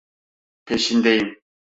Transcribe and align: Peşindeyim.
Peşindeyim. 0.65 1.41